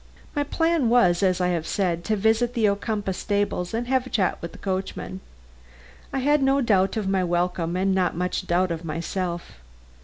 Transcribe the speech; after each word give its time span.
My 0.35 0.43
plan 0.43 0.89
was, 0.89 1.21
as 1.21 1.39
I 1.39 1.49
have 1.49 1.67
said, 1.67 2.03
to 2.05 2.15
visit 2.15 2.55
the 2.55 2.67
Ocumpaugh 2.67 3.13
stables 3.13 3.71
and 3.71 3.85
have 3.87 4.07
a 4.07 4.09
chat 4.09 4.41
with 4.41 4.51
the 4.51 4.57
coachman. 4.57 5.21
I 6.11 6.17
had 6.17 6.41
no 6.41 6.59
doubt 6.59 6.97
of 6.97 7.07
my 7.07 7.23
welcome 7.23 7.75
and 7.75 7.93
not 7.93 8.15
much 8.15 8.47
doubt 8.47 8.71
of 8.71 8.83
myself. 8.83 9.61